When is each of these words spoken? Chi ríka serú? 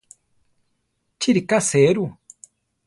Chi 1.19 1.29
ríka 1.35 1.59
serú? 1.69 2.05